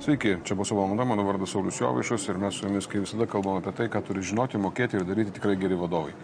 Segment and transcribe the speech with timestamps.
[0.00, 3.60] Sveiki, čia bus valanda, mano vardas Saulis Jovaišas ir mes su jumis, kaip visada, kalbame
[3.60, 6.14] apie tai, ką turi žinoti, mokėti ir daryti tikrai geri vadovai.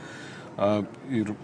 [0.56, 0.68] A,
[1.12, 1.34] ir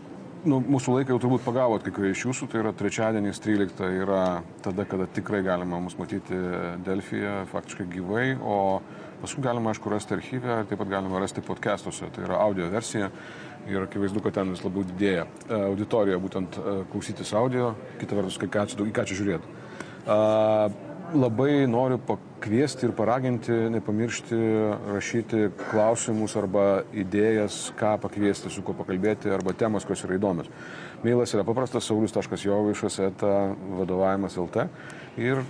[0.48, 4.22] nu, mūsų laiką jau turbūt pagavot kai kurie iš jūsų, tai yra trečiadienis 13 yra
[4.64, 6.38] tada, kada tikrai galima mus matyti
[6.86, 8.80] Delfiją, faktiškai gyvai, o
[9.20, 13.10] paskui galima, aišku, rasti archyvę, taip pat galima rasti podcastuose, tai yra audio versija
[13.68, 15.28] ir akivaizdu, kad ten vis labiau didėja
[15.66, 16.56] auditorija, būtent
[16.94, 19.52] klausytis audio, kita vertus, į ką čia žiūrėti.
[21.12, 21.98] Labai noriu
[22.42, 24.36] pakviesti ir paraginti, nepamiršti
[24.90, 30.50] rašyti klausimus arba idėjas, ką pakviesti, su kuo pakalbėti, arba temas, kurios yra įdomios.
[31.04, 33.30] Mailas yra paprastas, saulis.jovaišas, eta
[33.78, 34.66] vadovavimas LT.
[35.22, 35.44] Ir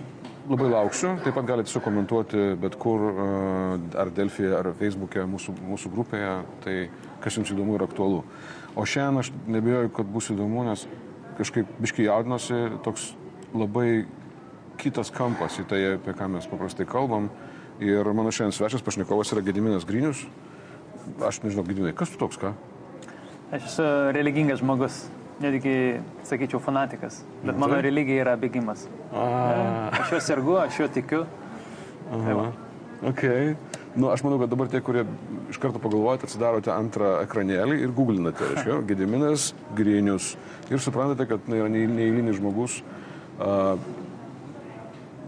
[0.51, 3.09] labai lauksiu, taip pat galite sukomentuoti bet kur,
[3.97, 6.79] ar Delfija, ar Facebook'e, mūsų, mūsų grupėje, tai
[7.25, 8.21] kas jums įdomu ir aktualu.
[8.77, 10.85] O šiandien aš nebejoju, kad bus įdomu, nes
[11.41, 13.15] kažkaip biškai jaudinosi toks
[13.57, 14.05] labai
[14.81, 17.31] kitas kampas į tai, apie ką mes paprastai kalbam.
[17.83, 20.23] Ir mano šiandien svečias pašnekovas yra Gediminas Grinius.
[21.27, 22.53] Aš nežinau, Gediminai, kas tu toks, ką?
[23.53, 25.01] Aš esu religingas žmogus,
[25.43, 25.99] netgi,
[26.29, 27.19] sakyčiau, fanatikas.
[27.43, 27.85] Bet mano Taip.
[27.89, 28.87] religija yra bėgimas.
[29.13, 31.25] A, Aš juo sergu, aš juo tikiu.
[32.13, 32.47] Tai va.
[33.11, 33.25] ok.
[33.97, 35.03] Nu, aš manau, kad dabar tie, kurie
[35.53, 40.31] iš karto pagalvojate, atsidarote antrą ekranėlį ir googlinate, reiškia, Gediminas Grinius.
[40.73, 42.79] Ir suprantate, kad na, yra neį- neįlinis žmogus.
[43.43, 43.75] A,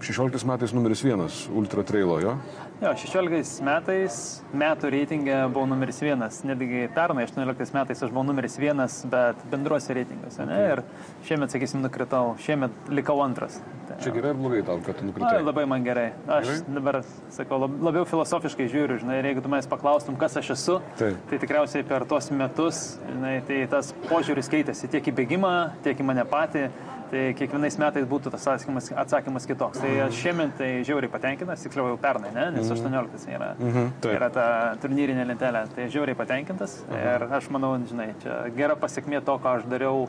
[0.04, 2.34] 16 metais numeris vienas Ultra Trailo, jo?
[2.82, 4.16] Jo, 16 metais
[4.52, 6.42] metų reitingė buvau numeris vienas.
[6.44, 10.44] Netgi pernai 18 metais aš buvau numeris vienas, bet bendruose reitinguose.
[10.50, 10.58] Ne?
[10.74, 10.82] Ir
[11.24, 12.34] šiemet, sakysim, nukritau.
[12.44, 13.60] Šiemet likau antras.
[13.88, 15.42] Tai, Čia gerai ar blogai tau, kad tu Na, nukritai?
[15.44, 16.10] labai man gerai.
[16.26, 16.74] Aš Gerai?
[16.76, 17.00] dabar
[17.32, 21.16] sakau, lab- labiau filosofiškai žiūriu, žinai, ir jeigu tu manęs paklaustum, kas aš esu, Taip.
[21.30, 26.04] tai tikriausiai per tuos metus, žinai, tai tas požiūris keitėsi tiek į bėgimą, tiek į
[26.10, 26.68] mane patį.
[27.14, 29.78] Tai kiekvienais metais būtų tas atsakymas, atsakymas kitoks.
[29.78, 32.48] Tai aš šiemet tai žiauriai patenkintas, tiksliau jau pernai, ne?
[32.56, 34.16] nes 18 yra, Mhm, taip.
[34.16, 34.46] yra ta
[34.82, 35.62] turnyrinė lentelė.
[35.76, 40.08] Tai žiauriai patenkintas ir aš manau, žinai, čia gera pasiekmė to, ką aš dariau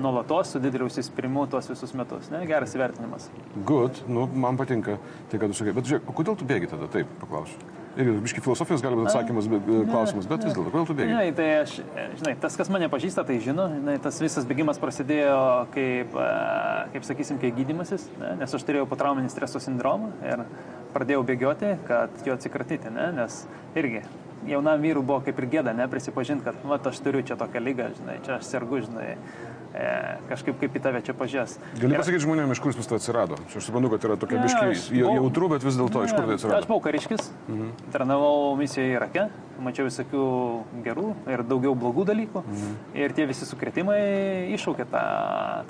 [0.00, 2.30] nuolatos su dideliu užsispyrimu tuos visus metus.
[2.32, 2.46] Ne?
[2.48, 3.28] Geras įvertinimas.
[3.64, 4.96] Good, nu, man patinka
[5.28, 5.72] tai, ką tu sakai.
[5.76, 6.88] Bet žiūrėk, kodėl tu bėgi tada?
[6.88, 7.60] Taip, paklausiu.
[7.94, 11.12] Ir biški filosofijos gali būti atsakymas, bet, e, klausimas, bet vis dėlto, kodėl tu bėgi?
[11.12, 11.74] Žinai, tai aš,
[12.18, 15.38] žinai, tas, kas mane pažįsta, tai žino, žinai, tas visas bėgimas prasidėjo
[15.76, 16.26] kaip, a,
[16.94, 18.34] kaip sakysim, kai gydimasis, ne?
[18.42, 20.42] nes aš turėjau potrauminį streso sindromą ir
[20.96, 23.12] pradėjau bėgioti, kad jo atsikratyti, ne?
[23.20, 23.44] nes
[23.78, 24.02] irgi
[24.48, 27.90] jaunam vyrui buvo kaip ir gėda, ne, prisipažinti, kad, va, aš turiu čia tokią lygą,
[27.98, 29.53] žinai, čia aš sergu, žinai, e,
[30.30, 31.56] kažkaip kaip į tave čia pažiūrės.
[31.80, 33.38] Gali pasakyti žmonėms, iš kur pas tai atsirado?
[33.48, 36.44] Aš suprantu, kad yra tokia biški aš jautru, bet vis dėlto iš kur tai Aš
[36.44, 36.68] atsirado?
[36.70, 37.72] buvau kariškis, mhm.
[37.94, 39.26] tarnavau misijoje Irake,
[39.62, 40.24] mačiau visokių
[40.84, 42.42] gerų ir daugiau blogų dalykų.
[42.44, 42.76] Mhm.
[43.02, 43.98] Ir tie visi sukretimai
[44.54, 45.04] iššaukė tą,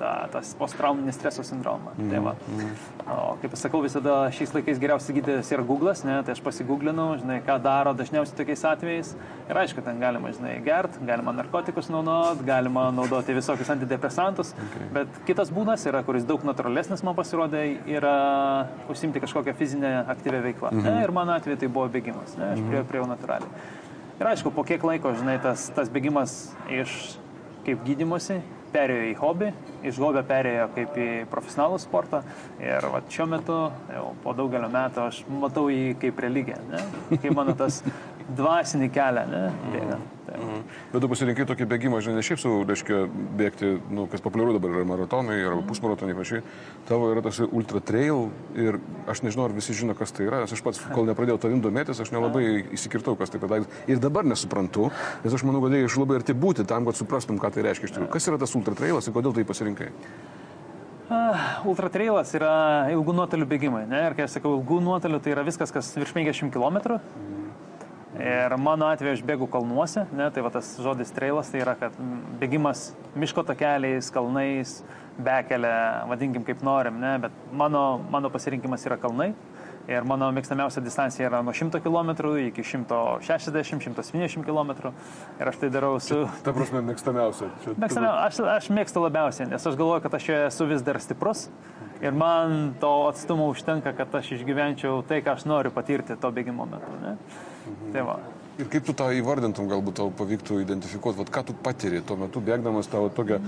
[0.00, 1.94] tą, tą posttrauminį streso sindromą.
[1.96, 2.10] Mhm.
[2.12, 2.34] Tai va.
[3.04, 6.20] o, kaip aš sakau, visada šiais laikais geriausias gydytojas yra Google'as, ne?
[6.26, 9.14] tai aš pasigūglinau, žinai, ką daro dažniausiai tokiais atvejais.
[9.48, 13.93] Ir aišku, ten galima, žinai, gert, galima narkotikus naudoti, galima naudoti visokius antidepresantus.
[14.54, 14.88] Okay.
[14.94, 18.16] Bet kitas būdas yra, kuris daug natūralesnis man pasirodė, yra
[18.92, 20.72] užsimti kažkokią fizinę aktyvę veiklą.
[20.72, 20.86] Mhm.
[20.86, 21.04] Ne?
[21.06, 22.36] Ir mano atveju tai buvo bėgimas.
[22.40, 22.52] Ne?
[22.54, 23.64] Aš prie, prie jau natūraliai.
[24.14, 27.16] Ir aišku, po kiek laiko, žinai, tas, tas bėgimas iš
[27.64, 28.38] kaip gydimusi
[28.74, 29.48] perėjo į hobį,
[29.84, 32.22] iš hobio perėjo kaip į profesionalų sportą.
[32.62, 33.60] Ir va, šiuo metu,
[33.94, 36.82] jau po daugelio metų, aš matau jį kaip religiją, ne?
[37.14, 37.82] kaip mano tas
[38.40, 39.46] dvasinį kelią, ne?
[39.74, 40.02] Bėga.
[40.24, 40.58] Tai, va.
[40.92, 43.00] Bet tu pasirinkai tokį bėgimą, žinai, ne šiaip savo, reiškia,
[43.36, 46.40] bėgti, nu, kas populiaru dabar yra maratonai arba pusmaratonai pačiai.
[46.88, 48.78] Tavo yra tas ultra trail ir
[49.10, 52.00] aš nežinau, ar visi žino, kas tai yra, nes aš pats, kol nepradėjau tavim domėtis,
[52.00, 53.82] aš nelabai įsikirtau, kas tai padarytas.
[53.90, 54.88] Ir dabar nesuprantu,
[55.26, 57.90] nes aš manau, kad reikia iš labai arti būti tam, kad suprastum, ką tai reiškia
[57.90, 58.12] iš tikrųjų.
[58.14, 59.73] Kas yra tas ultra trailas ir kodėl tai pasirinkai?
[61.12, 62.54] Ah, Ultratrailas yra
[62.94, 63.82] ilgų nuotolių bėgimai.
[63.90, 64.06] Ne?
[64.08, 66.96] Ir kai aš sakau ilgų nuotolių, tai yra viskas, kas virš 50 km.
[68.14, 70.28] Ir mano atveju aš bėgu kalnuose, ne?
[70.30, 72.84] tai va tas žodis trailas tai yra, kad mm, bėgimas
[73.18, 74.76] miško takeliais, kalnais,
[75.18, 75.74] bekelė,
[76.12, 77.16] vadinkim kaip norim, ne?
[77.26, 79.32] bet mano, mano pasirinkimas yra kalnai.
[79.88, 82.10] Ir mano mėgstamiausia distancija yra nuo 100 km
[82.46, 84.70] iki 160-170 km.
[85.40, 87.50] Ir aš tai darau su Ta prasme, mėgstamiausia.
[87.64, 90.96] Čia- Mėgstamiau, aš, aš mėgstu labiausiai, nes aš galvoju, kad aš čia esu vis dar
[91.04, 91.48] stiprus
[92.00, 96.64] ir man to atstumo užtenka, kad aš išgyvenčiau tai, ką aš noriu patirti to bėgimo
[96.68, 96.92] metu.
[97.02, 97.16] Ne?
[97.68, 97.92] Mhm.
[97.92, 98.18] Tai va.
[98.54, 102.38] Ir kaip tu tą įvardintum, galbūt tau pavyktų identifikuoti, vat, ką tu patiri tuo metu
[102.44, 103.40] bėgdamas tavo tokią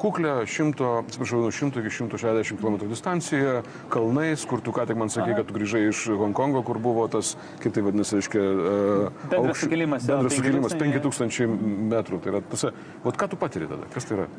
[0.00, 3.58] kuklę 100, atsiprašau, nuo 100 iki 160 km distanciją,
[3.92, 7.34] kalnais, kur tu ką tik man sakė, kad tu grįžai iš Hongkongo, kur buvo tas,
[7.60, 12.22] kaip tai vadinasi, reiškia, uh, Bendras sukilimas, Bendras sukilimas 5000, 5000 metrų.
[12.24, 12.72] Tai yra, tose,
[13.04, 13.90] vat, ką tu patiri tada?
[13.92, 14.30] Kas tai yra?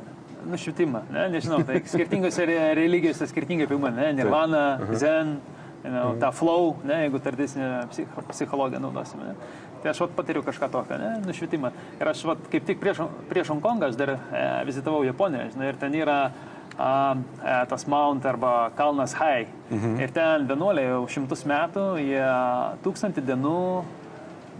[0.49, 1.27] Nušvitimą, ne?
[1.35, 4.09] nežinau, tai skirtingose re- religijose skirtingai apima, ne?
[4.17, 4.65] Nirvana,
[4.97, 5.37] Zen,
[5.85, 9.29] you know, tą flow, ne, jeigu tradicinę psich, psichologiją naudosime.
[9.29, 9.35] Ne.
[9.83, 11.71] Tai aš vat, patiriu kažką tokio, ne, nušvitimą.
[11.99, 14.19] Ir aš vat, kaip tik prieš, prieš Hongkongą aš dar e,
[14.67, 16.19] vizitavau Japoniją, žinai, ir ten yra
[16.77, 19.51] a, e, tas Mount arba Kalnas High.
[19.69, 19.99] Mhm.
[20.01, 22.25] Ir ten vienuoliai jau šimtus metų, jie
[22.85, 23.63] tūkstantį dienų,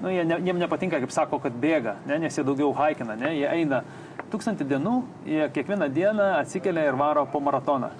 [0.01, 3.31] nu, jie ne, jiem nepatinka, kaip sako, kad bėga, ne, nes jie daugiau haikina, ne,
[3.39, 3.83] jie eina
[4.31, 4.97] tūkstantį dienų,
[5.29, 7.91] jie kiekvieną dieną atsikelia ir varo po maratoną.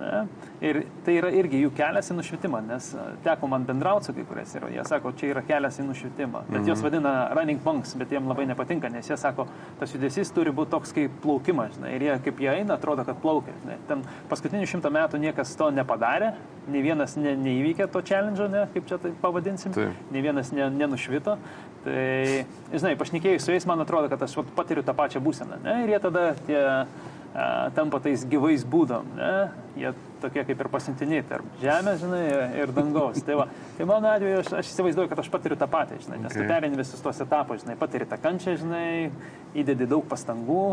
[0.00, 0.26] Ne?
[0.62, 4.24] Ir tai yra irgi jų kelias į nušvitimą, nes e, teko man bendrauti su kai
[4.28, 6.44] kuriais ir jie sako, čia yra kelias į nušvitimą.
[6.46, 6.68] Bet mm -hmm.
[6.68, 9.46] jos vadina running monks, bet jiems labai nepatinka, nes jie sako,
[9.80, 11.74] tas judesys turi būti toks kaip plaukimas.
[11.74, 13.54] Žinai, ir jie, kaip jie eina, atrodo, kad plaukia.
[13.62, 13.76] Žinai.
[13.88, 16.32] Ten paskutinių šimtą metų niekas to nepadarė,
[16.68, 20.10] nei vienas ne, neįvykė to challenge, ne, kaip čia tai pavadinsim, Taip.
[20.10, 21.38] nei vienas ne, nenušvito.
[21.82, 25.58] Tai, žinai, pašnekėjus su jais, man atrodo, kad aš patiriu tą pačią būseną.
[25.64, 26.60] Ne, ir jie tada tie
[27.76, 29.06] tampa tais gyvais būdom.
[29.16, 29.34] Ne?
[29.80, 29.92] Jie
[30.22, 32.22] tokie kaip ir pasintiniai tarp žemės, žinai,
[32.60, 33.22] ir dangaus.
[33.24, 33.46] Tai, va,
[33.78, 36.44] tai mano atveju aš, aš įsivaizduoju, kad aš patiriu tą patį, žinai, nes okay.
[36.44, 38.84] tu perini visus tos etapus, žinai, patiri tą kančią, žinai,
[39.58, 40.66] įdedi daug pastangų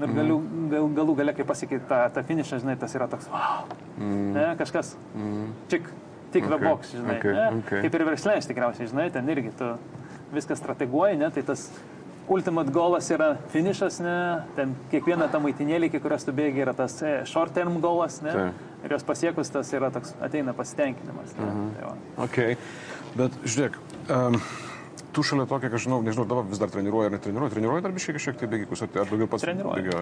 [0.00, 0.68] ir galiu, mhm.
[0.74, 4.28] gal, galų gale, kai pasiekai tą, tą finišą, žinai, tas yra toks, wow, mm.
[4.36, 5.48] ne, kažkas, mm.
[5.72, 5.88] tik,
[6.34, 6.52] tik okay.
[6.56, 7.36] veboks, žinai, okay.
[7.36, 7.48] Ne?
[7.62, 7.84] Okay.
[7.86, 9.72] kaip ir verslės tikriausiai, žinai, ten irgi tu
[10.34, 11.66] viską strateguoji, ne, tai tas
[12.30, 14.16] ultimate golas yra finišas, ne,
[14.56, 18.34] ten kiekviena ta maitinėlė, iki kurios tu bėgi, yra tas e, short term golas, ne,
[18.36, 18.48] tai.
[18.86, 21.36] ir jos pasiekus tas yra toks, ateina pasitenkinimas.
[21.38, 21.70] Ne, mhm.
[21.76, 21.94] tai va.
[22.26, 22.58] okay.
[23.18, 23.78] Bet žiūrėk,
[24.14, 24.36] um,
[25.10, 27.94] tu šalia to, kiek aš žinau, nežinau, dabar vis dar treniruoji ar netreniruoji, treniruoji dar
[27.96, 29.94] biškai kažkiek tai bėgikus, ar daugiau pats treniruoji.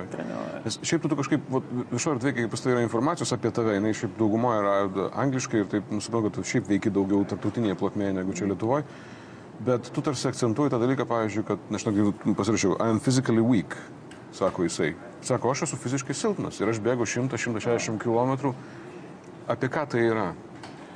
[0.66, 1.52] Nes šiaip tu, tu kažkaip
[1.94, 5.70] viešoje erdvėje, kai pas tai yra informacijos apie tave, jinai šiaip daugumoje yra angliškai ir
[5.72, 8.84] taip nusipelno, kad tu šiaip veiki daugiau tarptautinėje plotmėje negu čia Lietuvoje.
[9.58, 13.74] Bet tu tarsi akcentuoji tą dalyką, pavyzdžiui, kad, nežinau, pasirašiau, I am physically weak,
[14.32, 14.92] sako jisai.
[15.22, 18.52] Sako, aš esu fiziškai silpnas ir aš bėgu 100-160 km.
[19.50, 20.28] Apie ką tai yra?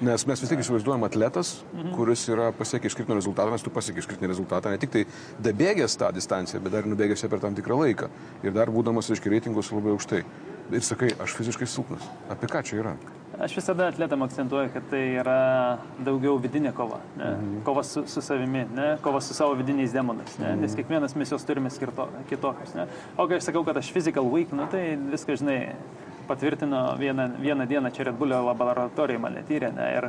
[0.03, 1.93] Nes mes vis tiek įsivaizduojam atletas, mhm.
[1.94, 5.05] kuris yra pasiekęs išskirtinį rezultatą, nes tu pasiekęs išskirtinį rezultatą, ne tik tai
[5.43, 8.11] dabėgęs tą distanciją, bet dar nubėgęs ją per tam tikrą laiką.
[8.43, 10.25] Ir dar būdamas, aiškiai, reitingus labai aukštai.
[10.75, 12.06] Ir sakai, aš fiziškai silpnas.
[12.35, 12.97] Apie ką čia yra?
[13.43, 15.39] Aš visada atletam akcentuoju, kad tai yra
[15.99, 17.00] daugiau vidinė kova.
[17.19, 17.31] Ne?
[17.33, 17.56] Mhm.
[17.67, 18.85] Kova su, su savimi, ne?
[19.03, 20.37] kova su savo vidiniais demonais.
[20.39, 20.53] Ne?
[20.53, 20.61] Mhm.
[20.62, 22.77] Nes kiekvienas mes juos turime skirto, kitokius.
[22.79, 22.87] Ne?
[23.17, 25.56] O kai aš sakau, kad aš physical weak, nu, tai viską, žinai,
[26.29, 29.73] patvirtino vieną, vieną dieną čia Red Bullio laboratorijoje mane tyrė.
[29.75, 29.89] Ne?
[29.97, 30.06] Ir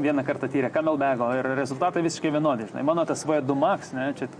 [0.00, 2.70] vieną kartą tyrė Camelbago ir rezultatai visiškai vienodi.
[2.70, 2.86] Žinai.
[2.88, 4.14] Mano tas V2 Max, ne?
[4.16, 4.30] čia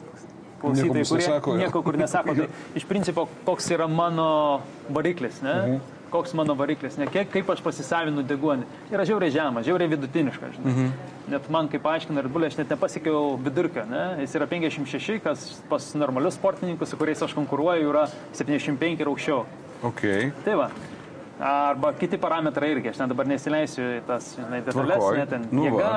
[0.63, 2.49] klausytojai, kurie nesako, nieko kur nesako, tai
[2.81, 4.31] iš principo koks yra mano
[4.89, 5.45] variklis.
[5.45, 5.59] Ne?
[5.67, 8.69] Mhm koks mano variklis, ne kiek, kaip aš pasisavinu deguonį.
[8.95, 10.53] Yra žiauriai žema, žiauriai vidutiniška.
[10.55, 10.73] Žinai.
[10.73, 11.13] Mhm.
[11.35, 13.87] Net man, kaip aiškina ir bulė, aš net nepasiekiau vidurkio.
[13.91, 14.05] Ne?
[14.23, 18.07] Jis yra 56, kas pas normalius sportininkus, su kuriais aš konkuruoju, yra
[18.37, 19.47] 75 ir aukščiau.
[19.91, 20.31] Okay.
[20.45, 20.69] Tai va.
[21.45, 25.65] Arba kiti parametrai irgi, aš net dabar nesileisiu į tas, žinai, detalės, net ten nu
[25.67, 25.89] jėga,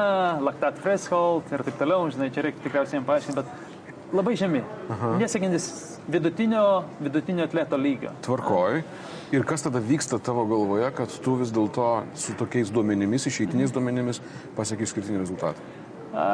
[0.47, 3.66] laktat threshold ir taip toliau, žinai, čia reikia tikriausiai jiems paaiškinti, bet
[4.13, 4.61] labai žemi.
[5.19, 8.13] Nesiekintis vidutinio, vidutinio atleto lygio.
[8.25, 8.81] Tvarkoj.
[9.35, 14.21] Ir kas tada vyksta tavo galvoje, kad tu vis dėlto su tokiais duomenimis, išeitiniais duomenimis
[14.55, 15.65] pasiekai skirtinį rezultatą?
[16.15, 16.27] A,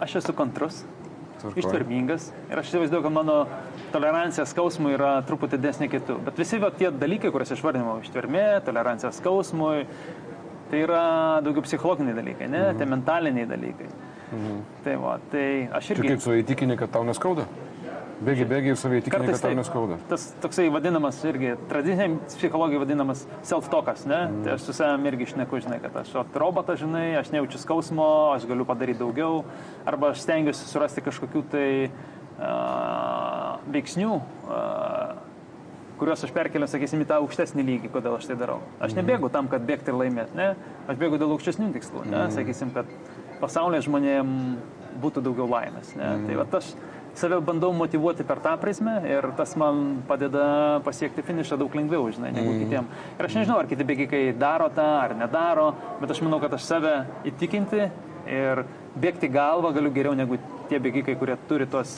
[0.00, 0.80] aš esu kantrus,
[1.60, 3.36] ištvermingas ir aš įsivaizduoju, kad mano
[3.92, 6.16] tolerancija skausmui yra truputį didesnė kitų.
[6.24, 9.84] Bet visi va, tie dalykai, kuriuos išvardinau, ištvermė, tolerancija skausmui,
[10.70, 11.04] tai yra
[11.44, 12.80] daugiau psichologiniai dalykai, ne, mhm.
[12.80, 13.90] tai mentaliniai dalykai.
[14.30, 14.60] Mhm.
[14.84, 16.06] Tai, va, tai aš irgi...
[16.06, 17.48] Čia kaip su įtikini, kad tau neskauda?
[18.20, 19.96] Bėgi, bėgi ir savai įtikinai, kad tau neskauda.
[20.10, 24.18] Tas toksai vadinamas irgi, tradiciniai psichologijai vadinamas self-talkas, ne?
[24.26, 24.42] Mm.
[24.44, 28.44] Tai aš su savimi irgi išneku, žinai, kad aš robotas, žinai, aš nejaučiu skausmo, aš
[28.50, 29.40] galiu padaryti daugiau,
[29.88, 35.16] arba aš stengiuosi surasti kažkokių tai uh, veiksnių, uh,
[36.00, 38.60] kuriuos aš perkeliu, sakysim, į tą aukštesnį lygį, kodėl aš tai darau.
[38.80, 39.00] Aš mhm.
[39.00, 40.52] nebėgu tam, kad bėgti ir laimėti, ne?
[40.92, 42.26] Aš bėgu dėl aukštesnių tikslų, ne?
[42.26, 42.36] Mm.
[42.36, 42.88] Sakysim, kad
[43.40, 46.06] pasaulyje žmonėms būtų daugiau laimės, ne?
[46.06, 46.26] Mm.
[46.28, 46.72] Tai va, aš
[47.18, 50.44] save bandau motivuoti per tą prizmę ir tas man padeda
[50.86, 52.60] pasiekti finišą daug lengviau, žinai, negu mm.
[52.64, 52.90] kitiem.
[53.18, 55.70] Ir aš nežinau, ar kiti bėgikai daro tą ar nedaro,
[56.02, 56.94] bet aš manau, kad aš save
[57.30, 57.88] įtikinti
[58.30, 58.64] ir
[59.00, 60.38] bėgti galvą galiu geriau negu
[60.70, 61.96] tie bėgikai, kurie turi tos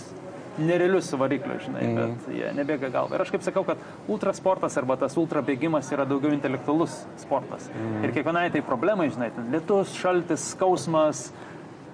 [0.59, 1.99] nerealius variklius, žinai, mm.
[1.99, 3.17] bet jie nebėga galvą.
[3.17, 3.81] Ir aš kaip sakau, kad
[4.13, 7.71] ultrasportas arba tas ultrabėgimas yra daugiau intelektualus sportas.
[7.73, 8.03] Mm.
[8.07, 11.31] Ir kiekvienai tai problemai, žinai, lietus, šaltis, skausmas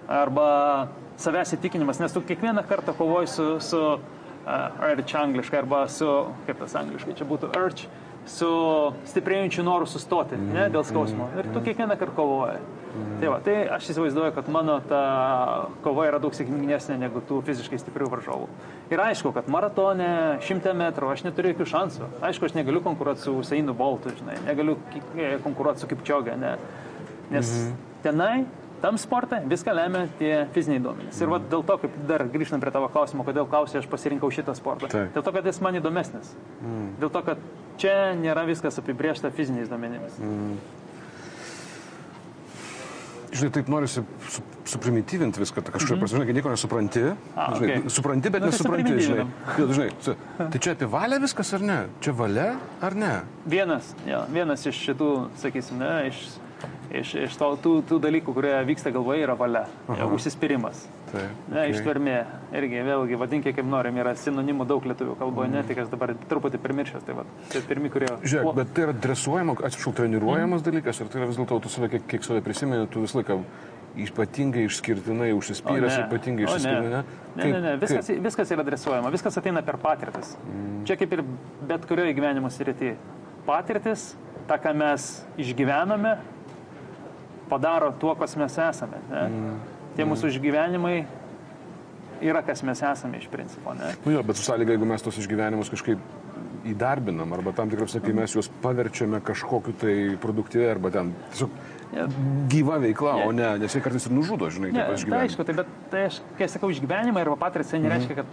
[0.08, 0.48] arba
[1.20, 6.08] savęs įtikinimas, nes tu kiekvieną kartą kovoji su, su uh, urge angliškai arba su,
[6.46, 7.88] kaip tas angliškai čia būtų, urge,
[8.28, 8.50] su
[9.08, 11.28] stiprėjančiu noru sustoti, mm, ne, dėl skausmo.
[11.28, 12.60] Mm, ir tu kiekvieną kartą kovoji.
[12.88, 13.16] Mm.
[13.20, 15.00] Tai, va, tai aš įsivaizduoju, kad mano ta
[15.84, 18.48] kova yra daug sėkmingesnė negu tų fiziškai stiprių varžovų.
[18.94, 20.10] Ir aišku, kad maratone,
[20.46, 22.12] šimtą metrų aš neturiu jokių šansų.
[22.30, 24.78] Aišku, aš negaliu konkuruoti su Usainu Boltu, žinai, negaliu
[25.44, 26.54] konkuruoti su Kipčiogė, ne.
[27.28, 27.76] Nes mhm.
[28.06, 28.32] tenai,
[28.80, 31.20] tam sporte, viską lemia tie fiziniai duomenys.
[31.20, 34.54] Ir vat, dėl to, kaip dar grįžtant prie tavo klausimo, kodėl klausai, aš pasirinkau šitą
[34.56, 34.90] sportą.
[34.92, 35.12] Taip.
[35.16, 36.32] Dėl to, kad jis man įdomesnis.
[36.62, 36.90] Mm.
[37.02, 37.42] Dėl to, kad
[37.82, 40.18] čia nėra viskas apibriešta fiziniais duomenimis.
[40.22, 40.58] Mm.
[43.32, 46.08] Žinai, taip norisi su, suprimityvinti viską, ta kažkaip, mm -hmm.
[46.08, 47.02] žinai, kad nieko nesupranti.
[47.36, 47.88] A, žinai, okay.
[47.88, 49.26] supranti, bet Nu, tai nesupranti, žinai.
[49.58, 49.90] Jo, žinai.
[50.00, 51.86] su- Tai čia apie valią viskas ar ne?
[52.00, 53.20] Čia valia ar ne?
[53.46, 56.28] Vienas, jo, vienas iš šitų, sakysim, ne, iš,
[56.90, 60.86] iš, iš to, tų, tų dalykų, kurie vyksta galvoje, yra valia, jo, užsispyrimas.
[61.12, 61.36] Taip.
[61.48, 61.72] Ne, okay.
[61.72, 62.16] ištvermė,
[62.58, 66.60] irgi, vėlgi, vadinkime kaip norim, yra sinonimų daug lietuvių kalboje, ne, tik aš dabar truputį
[66.64, 68.10] primiršęs, tai va, tai pirmi, kurie...
[68.22, 70.68] Žiūrėk, Kuo- bet tai yra dresuojama, atsiprašau, treniruojamas Mhm.
[70.70, 73.40] dalykas, ar tai yra vis dėlto, tu save, kiek, kiek save prisimeni, tu visą laiką
[73.98, 77.02] ypatingai išskirtinai O užsispyręs, ne, ypatingai o išsiskirtinai,
[77.34, 77.76] Ne, ne, ne, ne.
[77.80, 80.36] Viskas, viskas yra dresuojama, viskas ateina per patirtis.
[80.46, 80.84] Mm.
[80.86, 81.22] Čia kaip ir
[81.66, 82.94] bet kurioje gyvenimo srityje.
[83.46, 84.12] Patirtis,
[84.46, 85.08] ta, ką mes
[85.40, 86.18] išgyvename,
[87.48, 89.00] padaro tuo, kas mes esame.
[89.10, 89.24] Ne?
[89.28, 89.58] Mm.
[89.98, 90.96] Tie mūsų išgyvenimai
[92.22, 93.74] yra, kas mes esame iš principo.
[93.74, 93.92] Ne?
[94.04, 95.98] Nu jo, bet su sąlyga, jeigu mes tos išgyvenimus kažkaip
[96.68, 101.50] įdarbinam, arba tam tikrai, sakai, mes juos paverčiame kažkokiu tai produktyviai, arba ten tiesiog
[101.88, 102.04] Ja.
[102.52, 103.24] gyva veikla, Ne.
[103.24, 105.22] o ne, nes jie kartais ir nužudo, žinai, Ne, taip aš tai gyvenu.
[105.24, 108.26] aišku, tai, bet tai aš, kai sakau išgyvenimą arba patirtis, tai nereiškia, kad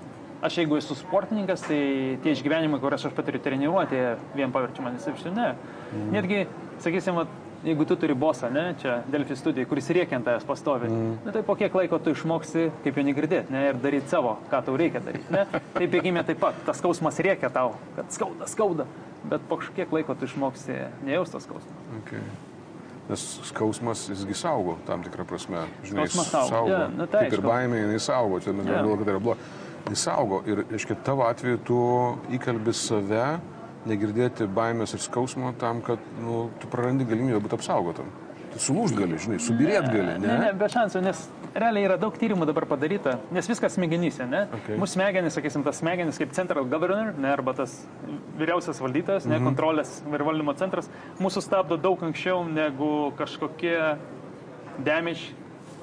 [0.43, 5.23] aš jeigu esu sportininkas, tai tie išgyvenimai, kuriuos aš patiriu treniruotėje, vien paverčia manęs iš
[5.31, 5.55] ne.
[5.93, 6.11] Mhm.
[6.11, 6.47] Netgi,
[6.83, 7.27] sakysim, vat,
[7.65, 11.17] jeigu tu turi bosą, ne, čia Delfi studijai, kuris rėkia ant tavęs pastovi, Mhm.
[11.25, 14.63] na, tai po kiek laiko tu išmoksti, kaip jo negirdėti, ne, ir daryti savo, ką
[14.65, 15.25] tau reikia daryti.
[15.31, 15.45] Ne.
[15.73, 18.85] Taip bėgime taip pat, tas skausmas rėkia tau, kad skauda, skauda,
[19.25, 21.73] bet po kiek laiko tu išmoksti nejaustas skausmas.
[22.03, 22.21] Okay.
[23.09, 25.67] Nes skausmas jisgi saugo tam tikrą prasme.
[25.85, 26.69] Žinai, Skausmas saugo.
[26.71, 28.39] Jo, nu, tai Kaip ir baimė, jinai saugo.
[28.41, 29.43] Čia mes galvojame, kad tai yra blogai.
[29.89, 30.39] Jis saugo.
[30.49, 31.77] Ir, aiškiai, tavo atveju tu
[32.33, 33.39] įkalbi save
[33.89, 38.09] negirdėti baimės ir skausmo tam, kad nu, tu prarandi galimybę būti apsaugotam.
[38.55, 40.27] Tu sulūžt gali, žinai, subirėt gali, ne?
[40.29, 41.25] Ne, ne, be šansų, nes
[41.59, 44.45] realiai yra daug tyrimų dabar padaryta, nes viskas smegenyse, ne?
[44.61, 44.77] Okay.
[44.79, 47.73] Mūsų smegenys, sakysim, tas smegenys kaip central governor, ne, arba tas
[48.39, 50.87] vyriausias valdytojas, ne, kontrolės ir valdymo centras,
[51.19, 53.75] mūsų stabdo daug anksčiau negu kažkokie
[54.87, 55.33] damage,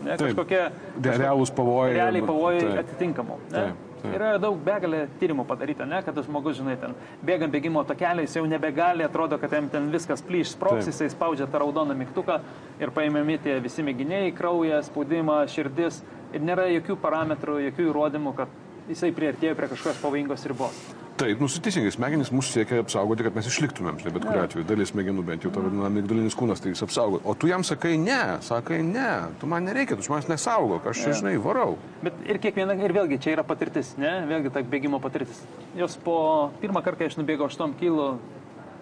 [0.00, 0.62] ne, kažkokie
[0.96, 1.94] De- realūs pavojai.
[2.00, 3.36] realiai pavojai atitinkamų.
[3.52, 3.58] Ne?
[3.58, 4.14] Taip, taip.
[4.16, 9.06] Yra daug begalė tyrimų padaryta, ne, kad žmogus, žinai, ten bėgant bėgimo takeliais jau nebegali,
[9.06, 12.40] atrodo, kad jam ten viskas plyš, sproks, jisai spaudžia tą raudoną mygtuką
[12.82, 18.60] ir paėmėmi tie visi mėginiai, kraujas, spaudimas, širdis ir nėra jokių parametrų, jokių įrodymų, kad
[18.90, 20.82] jisai priartėjo prie kažkokios pavojingos ribos.
[21.22, 24.90] Taip, nu, teisingai, smegenys mūsų siekia apsaugoti, kad mes išliktumėm, žinai, bet kuriuo atveju dalis
[24.90, 27.20] smegenų bent jau tavo vadinama migdolinis kūnas, tai jis apsaugo.
[27.22, 29.06] O tu jam sakai ne, sakai ne,
[29.38, 31.76] tu man nereikia, tu manęs nesaugok, aš čia, žinai, varau.
[32.02, 35.44] Bet ir kiekviena, ir vėlgi čia yra patirtis, ne, vėlgi ta bėgimo patirtis.
[35.78, 36.16] Jos po
[36.58, 38.16] pirmą kartą, kai aš nubėgau 8 kg,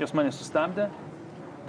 [0.01, 0.89] jos mane sustabdė,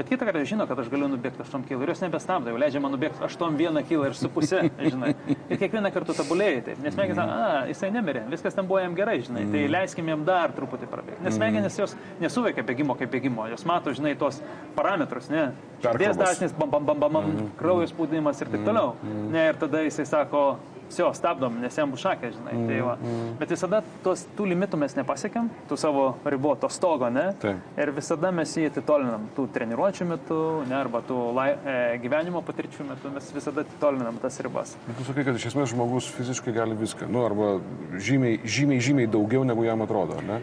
[0.02, 2.82] bet kitą kartą žino, kad aš galiu nubėgti 8 kg ir jos nebestabdo, jau leidžia
[2.82, 5.14] man nubėgti 8,1 kg ir su pusė, žinai.
[5.52, 9.20] Ir kiekvieną kartą tobulėjai taip, nes smegenys a, jisai nemirė, viskas ten buvo jam gerai,
[9.28, 11.22] žinai, tai leiskim jam dar truputį prabėgti.
[11.28, 14.42] Nes smegenys jos nesuveikia bėgimo kaip bėgimo, jos mato, žinai, tos
[14.78, 15.52] parametrus, ne.
[15.86, 18.96] Širdies dažnis, bam, bam, bam, bam, bam, kraujo spaudimas ir taip toliau.
[19.04, 20.46] Ne, ir tada jisai sako,
[20.92, 22.54] Sio, stabdom, nes jam bus šakė, žinai.
[22.58, 22.96] Mm, tai va.
[23.00, 23.34] mm.
[23.40, 27.30] Bet visada tos, tų limitų mes nepasiekėm, tų savo riboto stogo, ne?
[27.42, 27.62] Taip.
[27.80, 32.90] Ir visada mes jį atitolinam tų treniruočio metu, ne, arba tų lai, e, gyvenimo patirčių
[32.92, 34.76] metu, mes visada atitolinam tas ribas.
[34.88, 37.54] Bet tu sakai, kad iš esmės žmogus fiziškai gali viską, nu, arba
[37.96, 40.42] žymiai, žymiai, žymiai daugiau negu jam atrodo, ne?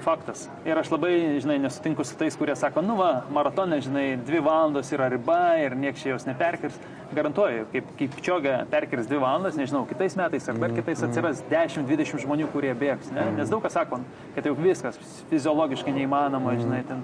[0.00, 0.46] Faktas.
[0.64, 4.88] Ir aš labai, žinai, nesutinku su tais, kurie sako, nu va, maratonė, žinai, dvi valandos
[4.96, 6.78] yra riba ir niekas čia jos neperkirs.
[7.10, 12.22] Garantuoju, kaip, kaip čiogė perkirs dvi valandas, nežinau, kitais metais ar dar kitais atsiras 10-20
[12.22, 13.10] žmonių, kurie bėgs.
[13.12, 13.26] Ne?
[13.36, 13.98] Nes daug kas sako,
[14.36, 15.00] kad jau viskas
[15.32, 17.02] fiziologiškai neįmanoma, žinai, ten.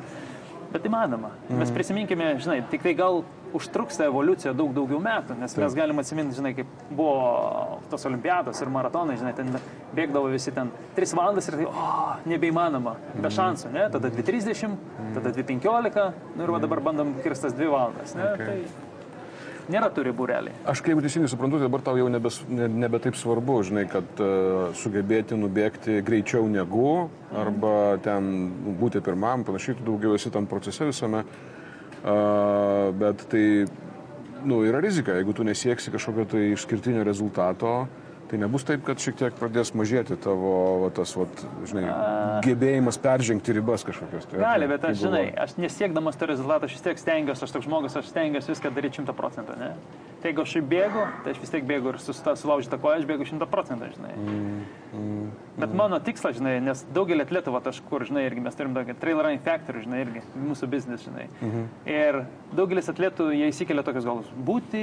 [0.76, 1.30] Bet įmanoma.
[1.56, 3.23] Mes prisiminkime, žinai, tik tai gal
[3.56, 8.61] užtruks ta evoliucija daug daugiau metų, nes mes galim atsiminti, žinai, kaip buvo tos olimpiados
[8.61, 9.54] ir maratonai, žinai, ten
[9.97, 11.95] bėgdavo visi ten 3 valandas ir tai, o,
[12.28, 13.87] nebeįmanoma, be šansų, ne?
[13.95, 14.76] Tada 2.30,
[15.16, 18.28] tada 2.15, nu ir va dabar bandom kirstas 2 valandas, ne?
[18.35, 18.50] Okay.
[18.50, 18.86] Tai
[19.73, 20.56] nėra tų ribų realiai.
[20.68, 24.23] Aš kaip teisingai suprantu, tai dabar tau jau nebes, ne, nebe taip svarbu, žinai, kad
[24.23, 28.30] uh, sugebėti nubėgti greičiau negu, arba ten
[28.80, 31.25] būti pirmam, panašiai, tu daugiau esi tam procese visame.
[32.06, 33.44] Uh, bet tai,
[34.46, 37.78] nu, yra rizika, jeigu tu nesieksi kažkokio tai išskirtinio rezultato,
[38.30, 40.52] tai nebus taip, kad šiek tiek pradės mažėti tavo,
[40.83, 41.26] va, tas, va,
[41.68, 41.85] žinai,
[42.47, 44.26] gebėjimas peržengti ribas kažkokias.
[44.30, 47.54] Tai, Gali, bet aš, kaip žinai, aš nesiekdamas to rezultato, aš vis tiek stengiuosi, aš
[47.54, 49.71] toks žmogus, aš stengiuosi viską daryti šimtą procentų, ne?
[50.23, 53.47] Tai jeigu aš bėgu, tai aš vis tiek bėgu ir sulaužytą koją, aš bėgu šimtą
[53.52, 54.12] procentų, žinai.
[54.16, 54.61] Mm,
[54.97, 55.30] mm,
[55.62, 58.97] Bet mano tikslas, žinai, nes daugelį atletų, va, aš kur, žinai, irgi mes turim tokį
[59.00, 61.28] trail running factory, žinai, irgi mūsų biznis, žinai.
[61.38, 61.66] Mm -hmm.
[61.95, 62.23] Ir
[62.59, 64.33] daugelis atletų, jie įsikelia tokius galus.
[64.50, 64.83] Būti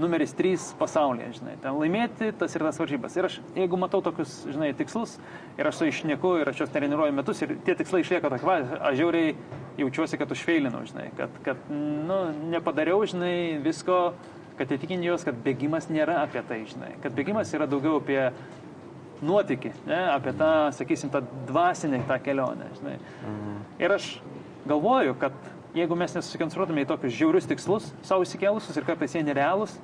[0.00, 3.16] numeris 3 pasaulyje, žinai, ten laimėti tas ir tas varžybas.
[3.18, 5.16] Ir aš, jeigu matau tokius, žinai, tikslus
[5.58, 8.98] ir aš su išnieku ir aš juos treniruoju metus ir tie tikslai išlieka tokie, aš
[9.00, 9.34] žiauriai
[9.80, 12.20] jaučiuosi, kad užfeilinau, žinai, kad, kad nu,
[12.52, 14.00] nepadariau, žinai, visko,
[14.58, 18.24] kad įtikinti juos, kad bėgimas nėra apie tai, žinai, kad bėgimas yra daugiau apie
[19.24, 22.98] nuotykį, ne, apie tą, sakysim, tą dvasinę tą kelionę, žinai.
[23.20, 23.56] Mhm.
[23.84, 24.12] Ir aš
[24.68, 25.32] galvoju, kad
[25.76, 29.76] jeigu mes nesusikoncentruotume į tokius žiaurius tikslus, savo įsikėlusius ir kartais jie nerealūs,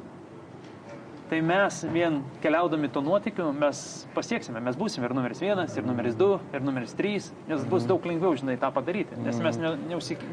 [1.31, 3.83] tai mes vien keliaudami to nuotikiu, mes
[4.15, 7.91] pasieksime, mes būsime ir numeris vienas, ir numeris du, ir numeris trys, nes bus mhm.
[7.93, 9.77] daug lengviau, žinai, tą padaryti, nes mes ne,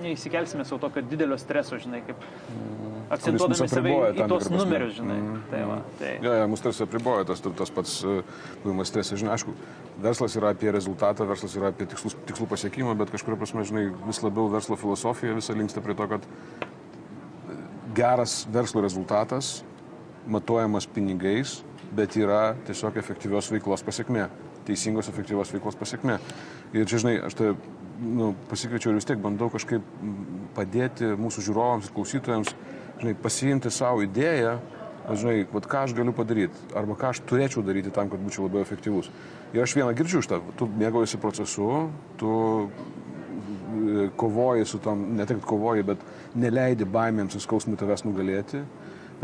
[0.05, 5.17] neįsikelsime savo tokio didelio streso, žinai, kaip mhm akcentuodami save į tos numerius, žinai.
[5.19, 5.41] Mm.
[5.51, 6.11] Tai va, tai.
[6.23, 8.15] Ja, ja, mus tarsi apriboja tas, tas pats e,
[8.63, 9.55] buvimas stresas, žinai, aišku,
[10.03, 14.23] verslas yra apie rezultatą, verslas yra apie tikslus, tikslų pasiekimą, bet kažkuria prasme, žinai, vis
[14.25, 16.27] labiau verslo filosofija visą linksta prie to, kad
[17.97, 19.59] geras verslo rezultatas
[20.27, 21.61] matuojamas pinigais,
[21.93, 24.27] bet yra tiesiog efektyvios veiklos pasiekmė,
[24.67, 26.19] teisingos efektyvios veiklos pasiekmė.
[26.73, 27.51] Ir čia, žinai, aš tai
[28.01, 29.83] nu, pasikviečiau ir vis tiek bandau kažkaip
[30.55, 32.53] padėti mūsų žiūrovams ir klausytojams
[33.01, 34.57] žinai, pasiimti savo idėją,
[35.11, 38.63] žinai, vat, ką aš galiu padaryti, arba ką aš turėčiau daryti tam, kad būčiau labiau
[38.63, 39.11] efektyvus.
[39.53, 41.69] Ir aš vieną girdžiu iš tavo, tu mėgaujasi procesu,
[42.17, 42.31] tu
[42.63, 46.07] e, kovoji su tom, ne tik kovoji, bet
[46.39, 48.63] neleidi baimėms ir skausmui tavęs nugalėti.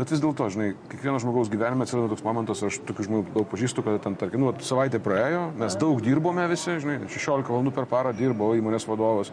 [0.00, 3.82] Bet vis dėlto, žinai, kiekvieno žmogaus gyvenime atsiranda toks momentas, aš tokių žmonių daug pažįstu,
[3.84, 8.14] kad ten, tarkim, nu, savaitė praėjo, mes daug dirbome visi, žinai, 16 valandų per parą
[8.16, 9.28] dirbo įmonės vadovas,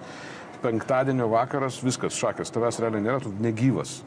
[0.59, 4.01] penktadienio vakaras, viskas, šakas, tavęs realiai nėra, tu negyvas.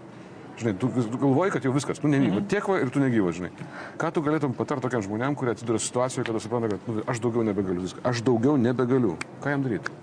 [0.60, 2.42] Žinai, tu, tu galvoji, kad jau viskas, tu negyvas.
[2.42, 2.52] Mhm.
[2.52, 3.54] Tiek va ir tu negyvas, žinai.
[3.96, 7.46] Ką tu galėtum patarti tokiam žmonėm, kurie atsiduria situacijoje, kada supranta, kad nu, aš daugiau
[7.48, 8.04] nebegaliu viską.
[8.04, 9.16] Aš daugiau nebegaliu.
[9.40, 9.96] Ką jam daryti?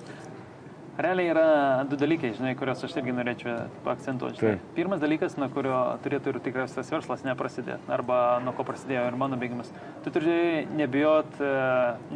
[0.97, 1.47] Realiai yra
[1.89, 3.53] du dalykai, žinai, kuriuos aš irgi norėčiau
[3.91, 4.41] akcentuoti.
[4.41, 4.55] Tai.
[4.73, 9.19] Pirmas dalykas, nuo kurio turėtų ir tikriausiai tas verslas neprasidėti, arba nuo ko prasidėjo ir
[9.21, 9.69] mano bėgimas.
[10.05, 11.53] Tu turi nebijot e,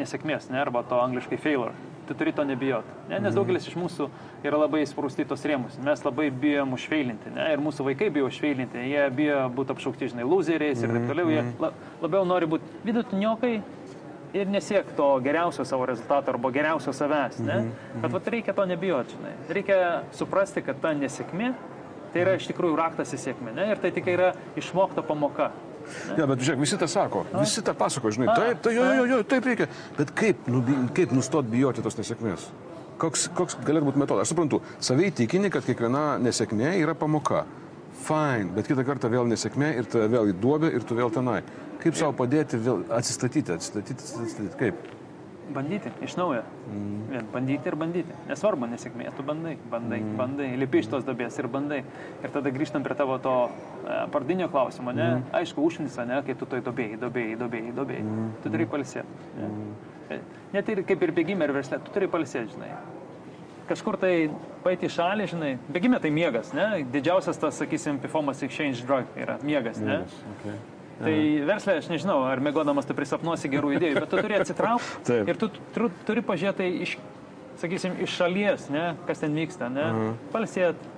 [0.01, 1.77] nesėkmės, ne, arba to angliškai failure
[2.11, 2.87] tu turi to nebijoti.
[3.09, 3.19] Ne?
[3.19, 3.35] Nes mhm.
[3.37, 4.07] daugelis iš mūsų
[4.43, 5.77] yra labai sprūsti tos rėmus.
[5.85, 7.31] Mes labai bijom užveilinti.
[7.35, 7.47] Ne?
[7.53, 8.83] Ir mūsų vaikai bijo užveilinti.
[8.91, 11.11] Jie bijo būti apšaukti, žinai, loseriais ir taip mhm.
[11.11, 11.31] toliau.
[11.31, 11.53] Jie mhm.
[11.63, 11.71] la,
[12.03, 13.53] labiau nori būti vidutiniokai
[14.37, 17.41] ir nesiek to geriausio savo rezultato arba geriausio savęs.
[17.45, 17.59] Ne?
[18.01, 19.17] Bet vat, reikia to nebijoti.
[19.17, 19.35] Žinai.
[19.57, 19.81] Reikia
[20.15, 21.53] suprasti, kad ta nesėkmė
[22.11, 23.53] tai yra iš tikrųjų raktas į sėkmę.
[23.55, 23.71] Ne?
[23.71, 25.51] Ir tai tik yra išmokta pamoka.
[26.13, 29.21] Ne, bet žiūrėk, visi tą sako, visi tą pasako, žinai, taip, tai jo, jo, jo,
[29.27, 29.65] taip reikia.
[29.97, 30.61] Bet kaip, nu,
[30.95, 32.45] kaip nustot bijoti tos nesėkmės?
[33.01, 34.27] Koks, koks galėtų būti metodas?
[34.27, 37.47] Aš suprantu, savai tikini, kad kiekviena nesėkmė yra pamoka.
[38.05, 41.39] Fine, bet kitą kartą vėl nesėkmė ir tu vėl į duobę ir tu vėl tenai.
[41.81, 44.89] Kaip savo padėti vėl atsistatyti, atsistatyti, atsistatyti, kaip?
[45.53, 46.41] bandyti iš naujo.
[46.71, 46.99] Mm.
[47.09, 48.15] Vien bandyti ir bandyti.
[48.29, 50.13] Nesvarbu, nesėkmė, tu bandai, bandai, mm.
[50.19, 51.81] bandai, lipi iš tos dabės ir bandai.
[52.23, 55.09] Ir tada grįžtam prie tavo to e, pardinio klausimo, ne?
[55.17, 55.27] Mm.
[55.41, 58.07] Aišku, užnisa, ne, kai tu toj dobėjai, dobėjai, dobėjai, dobėjai.
[58.07, 58.31] Mm.
[58.43, 59.21] Tu turi palsėti.
[59.37, 60.25] Mm.
[60.55, 62.73] Net ir kaip ir bėgime ir verslė, tu turi palsėti, žinai.
[63.69, 64.13] Kažkur tai
[64.65, 66.83] paėti į šalį, žinai, bėgime tai miegas, ne?
[66.91, 70.01] Didžiausias tas, sakysim, performance exchange drug yra miegas, ne?
[70.01, 70.59] Miegas, okay.
[71.01, 71.15] Tai
[71.47, 75.49] verslė, aš nežinau, ar mėgodamas tu prisapnuosi gerų idėjų, bet tu turi atsitraukti ir tu,
[75.73, 76.95] tu turi pažiūrėti iš,
[77.61, 80.19] sakysim, iš šalies, ne, kas ten vyksta, ne, uh -huh.
[80.33, 80.89] palsėt,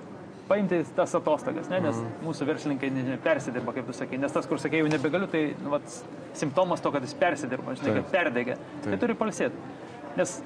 [0.48, 2.26] paimti tas atostogas, ne, nes uh -huh.
[2.28, 5.70] mūsų verslininkai ne, persidirba, kaip tu sakai, nes tas, kur sakai, jau nebegaliu, tai nu,
[5.70, 9.54] vat, simptomas to, kad jis persidirba, žinai, kad perdegė, tai turi palsėti.
[10.16, 10.42] Nes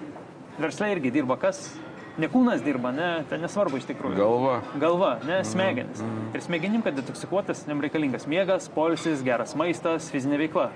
[0.58, 1.78] verslai irgi dirba kas?
[2.18, 4.18] Ne kūnas dirba, ne, tai nesvarbu iš tikrųjų.
[4.18, 4.58] Galva.
[4.82, 5.46] Galva, ne, mhm.
[5.46, 6.02] smegenis.
[6.02, 6.14] Mm.
[6.18, 6.34] Mm.
[6.34, 10.70] Ir smegenim, kad detoksikuotas, jam reikalingas miegas, polisis, geras maistas, fizinė veikla.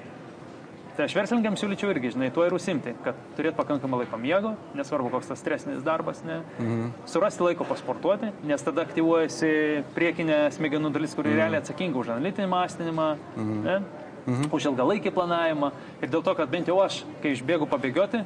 [0.93, 5.09] Tai aš verslininkams siūlyčiau irgi, žinai, tuo ir užsimti, kad turėt pakankamą laiko miego, nesvarbu
[5.15, 6.91] koks tas stresinis darbas, ne, mm.
[7.09, 9.53] surasti laiko pasportuoti, nes tada aktyvuojasi
[9.97, 11.41] priekinė smegenų dalis, kuri mm.
[11.41, 13.57] realiai atsakinga už analitinį mąstymą, mm.
[13.65, 13.79] ne,
[14.27, 14.47] mm.
[14.53, 15.73] už ilgalaikį planavimą.
[16.05, 18.21] Ir dėl to, kad bent jau aš, kai išbėgu pabėgioti,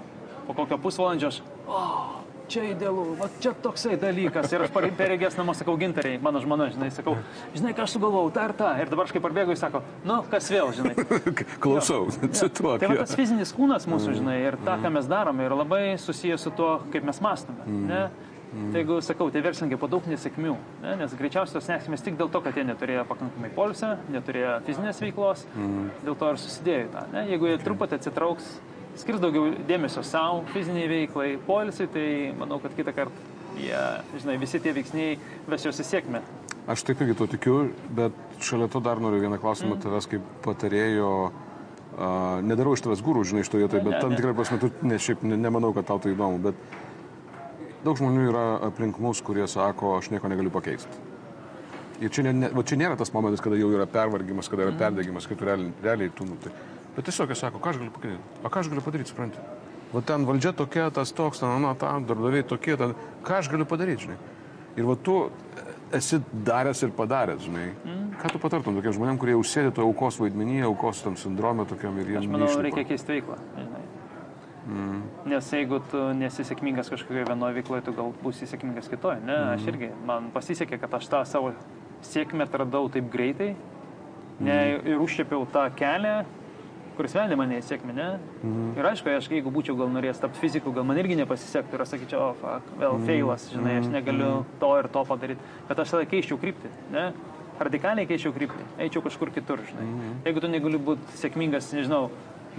[0.50, 2.16] po kokio pusvalandžio aš, oh,
[2.50, 4.52] čia idealu, va čia toksai dalykas.
[4.54, 7.16] Ir aš perėgęs namus sakau gintariai, mano žmona, žinai, sakau,
[7.56, 8.70] žinai, ką aš sugalvojau, tą ir tą.
[8.82, 10.94] Ir dabar aš kaip parbėgu, jis sako, nu, kas vėl, žinai.
[11.62, 12.78] Klausau, cituok.
[12.82, 14.20] Tai va tas fizinis kūnas mūsų, mm.
[14.20, 17.66] žinai, ir tą, ką mes darome, yra labai susijęs su tuo, kaip mes mąstome.
[17.66, 17.84] Mm.
[17.90, 18.32] Ne?
[18.46, 18.70] Mm.
[18.72, 20.54] Tai jeigu sakau, tie verslininkai po daug nesėkmių,
[20.84, 20.94] ne?
[21.02, 25.42] nes greičiausiai tos nesėkmės tik dėl to, kad jie neturėjo pakankamai polisio, neturėjo fizinės veiklos,
[25.56, 25.90] mm.
[26.06, 27.04] dėl to ir susidėjo tą.
[27.12, 27.26] Ne?
[27.32, 28.54] Jeigu jie truputį atsitrauks,
[29.00, 33.80] skirs daugiau dėmesio savo, fiziniai veiklai, polisui, tai manau, kad kitą kartą jie,
[34.20, 35.16] žinai, visi tie veiksniai
[35.48, 36.22] ves juos į sėkmę.
[36.70, 37.56] Aš taip irgi to tikiu,
[37.94, 39.82] bet šalia to dar noriu vieną klausimą mm.
[39.84, 41.10] tavęs kaip patarėjo.
[41.96, 44.68] Uh, nedarau iš tavęs gūrų, žinai, iš to vietoje, bet ne, tam tikrai prasme, tu
[44.84, 46.58] ne, šiaip ne, nemanau, kad tau tai įdomu, bet
[47.86, 51.04] daug žmonių yra aplink mus, kurie sako, aš nieko negaliu pakeisti.
[52.04, 54.74] Ir čia, ne, ne, va, čia nėra tas momentas, kada jau yra pervargimas, kada yra
[54.74, 54.82] mm.
[54.82, 56.52] perdėgymas, kai tu realiai, realiai tu, nu, tai.
[56.96, 59.42] Bet tiesiog jis sako, ką aš galiu pakeisti, o ką aš galiu padaryti, supranti.
[59.92, 62.94] Va ten valdžia tokia, tas toks, ten, na, tam, darbdaviai tokie, ten,
[63.26, 64.16] ką aš galiu padaryti, žinai.
[64.76, 65.18] Ir va tu
[65.94, 67.68] esi daręs ir padaręs, žinai.
[67.84, 68.06] Mm.
[68.20, 72.10] Ką tu patartum tokiem žmonėm, kurie užsėdė to aukos vaidmenyje, aukos tam sindrome tokiam ir
[72.10, 72.18] jie...
[72.22, 72.64] Aš manau, neišlipa.
[72.66, 73.38] reikia keisti veiklą.
[73.56, 73.84] Žinai.
[74.66, 75.02] Mm.
[75.30, 79.20] Nes jeigu tu nesi sėkmingas kažkokioje vienoje veikloje, tu gal būsi sėkmingas kitoje.
[79.22, 79.52] Ne, mm.
[79.54, 81.52] aš irgi, man pasisekė, kad aš tą savo
[82.06, 83.52] sėkmę atradau taip greitai
[84.40, 84.82] ne, mm.
[84.90, 86.16] ir užšėpiau tą kelią,
[86.96, 88.08] kuris vedė mane į sėkmę, ne?
[88.42, 88.66] Mhm.
[88.78, 91.94] Ir aišku, aš jeigu būčiau gal norėjęs tapti fiziku, gal man irgi nepasisektų ir aš
[91.94, 93.08] sakyčiau, o, oh, fuck, vėl mhm.
[93.08, 93.96] feilas, žinai, aš mhm.
[93.98, 94.60] negaliu mhm.
[94.62, 95.50] to ir to padaryti.
[95.70, 97.08] Bet aš tada keiščiau kryptį, ne?
[97.56, 99.86] Radikaliai keičiau kryptį, eičiau kažkur kitur, žinai.
[99.86, 100.16] Mhm.
[100.28, 102.10] Jeigu tu negali būti sėkmingas, nežinau,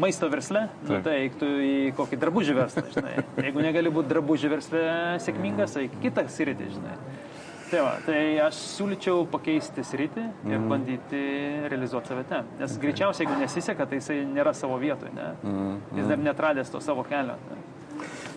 [0.01, 3.15] maisto versle, nu, tai eiktų į kokį drabužį verslą, žinai.
[3.41, 4.83] Jeigu negali būti drabužį versle
[5.25, 6.97] sėkmingas, eik kitą sritį, žinai.
[7.67, 10.67] Tai, va, tai aš siūlyčiau pakeisti sritį ir mm.
[10.71, 11.23] bandyti
[11.67, 12.47] realizuoti save ten.
[12.61, 12.83] Nes okay.
[12.85, 15.33] greičiausiai, jeigu nesiseka, tai jisai nėra savo vietoje, ne?
[15.43, 15.73] Mm.
[15.99, 17.35] Jis dar netradęs to savo kelio.
[17.49, 17.57] Ne?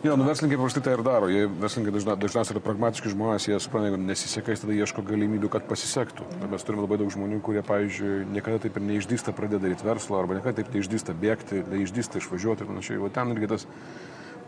[0.03, 1.27] Jo, nu verslininkai paprastai tai ir daro.
[1.29, 5.51] Jie verslininkai dažna, dažniausiai yra pragmatiški žmonės, jie supranta, jeigu nesiseka, jis tada ieško galimybių,
[5.53, 6.25] kad pasisektų.
[6.40, 10.23] Na, mes turime labai daug žmonių, kurie, pavyzdžiui, niekada taip ir neišdysta pradėti daryti verslą,
[10.23, 13.03] arba niekada taip neišdysta bėgti, neišdysta išvažiuoti ir panašiai.
[13.05, 13.69] O ten irgi tas,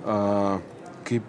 [0.07, 0.57] uh,
[1.05, 1.29] kaip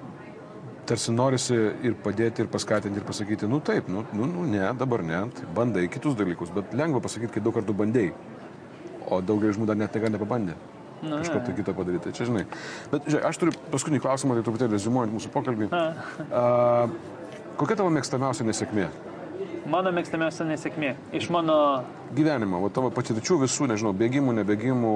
[0.89, 5.03] tarsi norisi ir padėti, ir paskatinti, ir pasakyti, nu taip, nu, nu, nu ne, dabar
[5.05, 8.13] ne, tai bandai kitus dalykus, bet lengva pasakyti, kai daug kartų bandėjai,
[9.07, 10.57] o daugelis žmonių dar net niekada nepabandė.
[11.03, 12.13] Na, kažką tai kitą padaryti.
[12.15, 12.45] Čia žinai.
[12.91, 15.67] Bet žiūrėk, aš turiu paskutinį klausimą, tai truputėlį rezimuojant mūsų pokalbį.
[15.67, 16.93] Uh,
[17.59, 18.85] kokia tavo mėgstamiausia nesėkmė?
[19.67, 20.93] Mano mėgstamiausia nesėkmė.
[21.15, 21.57] Iš mano...
[22.15, 24.93] Gyvenimo, o tavo patirčių visų, nežinau, bėgimų, nebėgimų,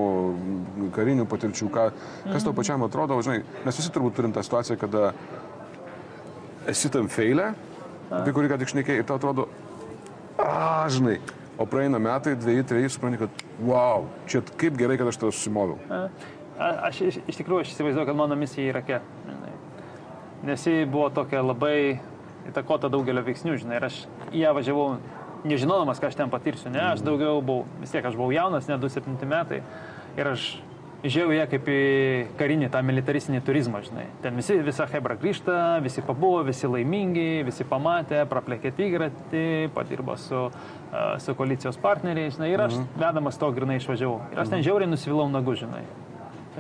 [0.96, 1.86] karinių patirčių, ką,
[2.28, 2.58] kas tau mhm.
[2.60, 5.12] pačiam atrodo, žinai, mes visi turbūt turim tą situaciją, kada
[6.68, 7.52] esi tam feilę,
[8.12, 9.48] apie kurį ką tik šnekėjai, ir tau atrodo,
[10.42, 11.18] a, žinai,
[11.58, 15.80] o praeina metai, dviejai, trejai, supranti, kad, wow, čia kaip gerai, kad aš tą susimoviau.
[16.58, 19.02] Aš iš, iš tikrųjų, aš įsivaizduoju, kad mano misija Irake.
[20.46, 22.00] Nes ji buvo tokia labai
[22.48, 24.04] įtakota daugelio veiksnių, žinai, ir aš
[24.36, 24.88] ją važiavau
[25.48, 28.78] nežinodamas, ką aš ten patirsiu, ne, aš daugiau buvau, vis tiek aš buvau jaunas, ne
[28.82, 29.62] 27 metai,
[30.18, 30.50] ir aš
[31.04, 31.82] žiūrėjau ją kaip į
[32.40, 34.08] karinį, tą militaristinį turizmą, žinai.
[34.24, 40.48] Ten visi, visa Hebra grįžta, visi pabuvo, visi laimingi, visi pamatė, praplėkė tigratį, padirbo su,
[41.24, 42.50] su koalicijos partneriais, žinai.
[42.54, 42.90] Ir aš mhm.
[43.04, 44.20] vedamas to grinai išvažiavau.
[44.34, 44.68] Ir aš ten mhm.
[44.70, 45.86] žiauriai nusivilau nagu, žinai.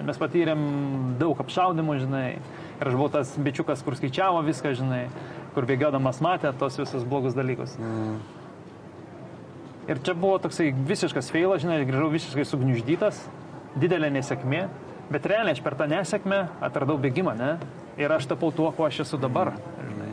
[0.05, 0.61] Mes patyrėm
[1.17, 2.27] daug apšaudimų, žinai.
[2.77, 5.07] Ir aš buvau tas bičiukas, kur skaičiavo viską, žinai,
[5.55, 7.73] kur bėgiodamas matė tos visus blogus dalykus.
[7.81, 8.19] Mhm.
[9.87, 13.23] Ir čia buvo toksai visiškas feilas, žinai, grįžau visiškai sugniuždytas
[13.75, 14.67] didelė nesėkmė,
[15.11, 17.51] bet realiai aš per tą nesėkmę atradau bėgimą, ne?
[17.97, 19.55] Ir aš tapau tuo, kuo aš esu dabar.
[19.81, 20.11] Žinai.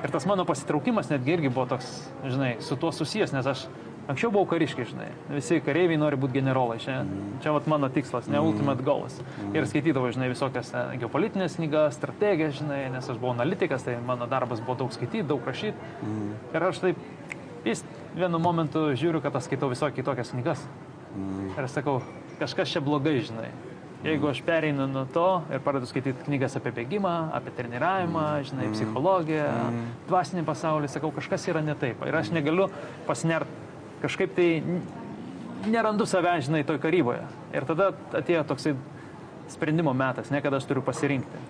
[0.00, 1.92] Ir tas mano pasitraukimas netgi irgi buvo toks,
[2.24, 3.68] žinai, su tuo susijęs, nes aš
[4.10, 5.08] anksčiau buvau kariškiai, žinai.
[5.30, 6.78] Visi kareiviai nori būti generolai.
[6.82, 7.00] Čia,
[7.44, 9.20] čia vat mano tikslas, ne ultimate goals.
[9.54, 14.26] Ir skaitydavau, žinai, visokias e, geopolitinės knygas, strategijas, žinai, nes aš buvau analitikas, tai mano
[14.30, 15.92] darbas buvo daug skaityti, daug rašyti.
[16.54, 17.04] Ir aš taip,
[17.66, 17.84] vis
[18.16, 20.64] vienu momentu žiūriu, kad aš skaitau visokias kitokias knygas.
[21.58, 22.00] Ir sakau,
[22.40, 23.50] kažkas čia blogai, žinai.
[24.00, 28.76] Jeigu aš pereinu nuo to ir pradedu skaityti knygas apie bėgimą, apie treniravimą, žinai, mm.
[28.78, 29.90] psichologiją, mm.
[30.08, 32.00] dvasinį pasaulį, sakau, kažkas yra ne taip.
[32.08, 32.70] Ir aš negaliu
[33.04, 33.50] pasinert
[34.00, 34.48] kažkaip tai
[35.68, 37.26] nerandu save, žinai, toj karyboje.
[37.52, 38.74] Ir tada atėjo toksai
[39.52, 41.44] sprendimo metas, ne kad aš turiu pasirinkti.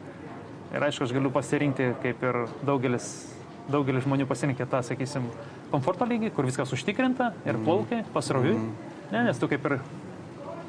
[0.74, 3.06] Ir aišku, aš galiu pasirinkti, kaip ir daugelis,
[3.70, 5.30] daugelis žmonių pasirinkė tą, sakysim,
[5.70, 7.64] komforto lygį, kur viskas užtikrinta ir mm.
[7.66, 8.58] plaukia pasroviui.
[8.58, 8.94] Mm.
[9.10, 9.80] Ne, nes tu kaip ir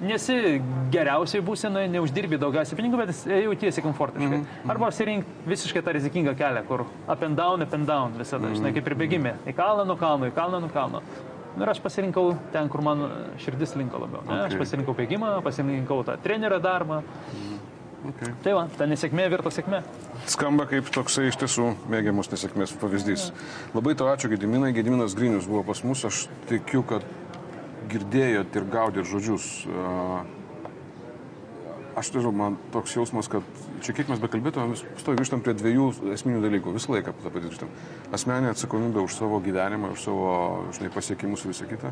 [0.01, 0.35] nesi
[0.91, 4.29] geriausiai būsenoje, neuždirbi daugiausiai pinigų, bet jautiesi komfortiškai.
[4.29, 4.71] Mm -hmm.
[4.73, 8.51] Arba pasirink visiškai tą rizikingą kelią, kur up and down, up and down visada, mm
[8.51, 8.55] -hmm.
[8.55, 9.33] žinai, kaip ir bėgime.
[9.47, 11.01] Į kalną, nuo kalno, į kalną, nuo kalno.
[11.59, 14.21] Ir aš pasirinkau ten, kur man širdis linko labiau.
[14.27, 14.33] Ne?
[14.33, 14.45] Okay.
[14.45, 17.01] Aš pasirinkau bėgimą, pasirinkau tą trenerio darbą.
[17.01, 17.51] Mm.
[18.09, 18.33] Okay.
[18.41, 19.83] Tai va, ta nesėkmė virto sėkmė.
[20.31, 23.27] Skamba kaip toksai iš tiesų mėgiamus nesėkmės pavyzdys.
[23.29, 23.49] Ja.
[23.75, 24.71] Labai to ačiū Gediminai.
[24.73, 26.01] Gediminas Grinius buvo pas mus.
[26.09, 27.05] Aš tikiu, kad
[27.91, 29.49] girdėjot ir gaudėt žodžius.
[31.91, 33.43] Aš nežinau, man toks jausmas, kad
[33.83, 36.75] čia kiek mes bekalbėtume, vis stovi grįžtam prie dviejų esminių dalykų.
[36.77, 37.73] Visą laiką tą patį grįžtam.
[38.15, 40.29] Asmeninė atsakomybė už savo gyvenimą, už savo
[40.77, 41.91] žinai, pasiekimus ir visą kitą.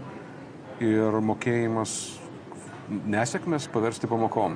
[0.79, 1.97] Ir mokėjimas
[2.89, 4.55] nesėkmės paversti pamokom.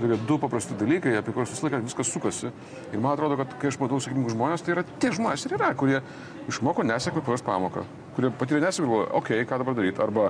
[0.00, 2.52] Tokie du paprasti dalykai, apie kuriuos visą laiką viskas sukasi.
[2.92, 5.72] Ir man atrodo, kad kai aš matau sėkmingus žmonės, tai yra tie žmonės ir yra,
[5.76, 5.98] kurie
[6.48, 7.84] išmoko nesėkmę praras pamoką,
[8.20, 10.28] kurie patyrė nesėkmę galvoja, okei, okay, ką dabar daryti, arba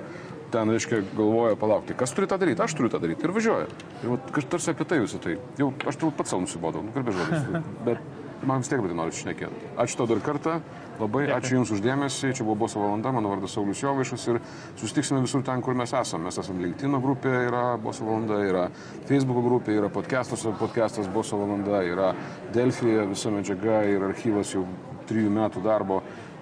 [0.54, 3.68] ten, reiškia, galvoja, palaukti, kas turi tą daryti, aš turiu tą daryti ir važiuoja.
[4.04, 5.36] Ir kažkaip tarsi apie tai visą tai.
[5.58, 7.62] Jau aš turbūt pats savo nusibodau, nu, kalbė žodis.
[7.86, 8.02] Bet
[8.46, 9.72] man vis tiek bet noriu šnekėti.
[9.80, 10.54] Ačiū tau dar kartą,
[10.96, 11.34] labai Dėkui.
[11.36, 14.38] ačiū Jums uždėmesį, čia buvo Boso valanda, mano vardas Saulis Jovaišas ir
[14.80, 16.30] susitiksime visur ten, kur mes esame.
[16.30, 18.64] Mes esame LinkedIn grupė, yra Boso valanda, yra
[19.10, 22.14] Facebook grupė, yra podcastas, podcastas Boso valanda, yra
[22.54, 24.64] Delfija, visa medžiaga ir archyvas jau
[25.10, 26.00] trijų metų darbo.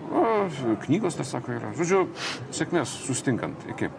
[0.08, 0.48] O,
[0.84, 1.72] knygos, tas sako, yra.
[1.76, 2.06] Žodžiu,
[2.54, 3.66] sėkmės susitinkant.
[3.74, 3.90] Iki.